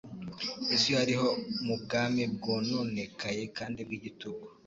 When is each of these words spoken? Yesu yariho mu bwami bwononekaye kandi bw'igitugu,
Yesu 0.69 0.87
yariho 0.97 1.29
mu 1.65 1.75
bwami 1.81 2.21
bwononekaye 2.35 3.43
kandi 3.57 3.79
bw'igitugu, 3.87 4.45